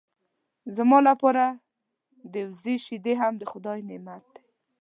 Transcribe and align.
زما 0.75 0.99
لپاره 1.09 1.45
د 2.33 2.35
وزې 2.49 2.75
شیدې 2.85 3.13
هم 3.21 3.33
د 3.37 3.43
خدای 3.51 3.79
نعمت 3.89 4.23
دی. 4.35 4.43